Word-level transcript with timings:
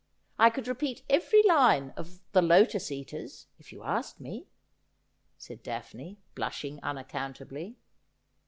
I 0.39 0.49
could 0.49 0.67
repeat 0.67 1.03
every 1.11 1.43
line 1.43 1.91
of" 1.95 2.21
The 2.31 2.41
Lotos 2.41 2.89
Eaters," 2.91 3.45
if 3.59 3.71
you 3.71 3.83
asked 3.83 4.19
me,' 4.19 4.47
said 5.37 5.61
Daphne, 5.61 6.17
blushing 6.33 6.79
unaccountably. 6.81 7.77